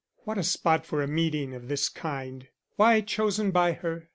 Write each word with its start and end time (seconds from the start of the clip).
What 0.23 0.39
a 0.39 0.43
spot 0.43 0.83
for 0.87 1.03
a 1.03 1.07
meeting 1.07 1.53
of 1.53 1.67
this 1.67 1.87
kind! 1.87 2.47
Why 2.75 3.01
chosen 3.01 3.51
by 3.51 3.73
her? 3.73 4.09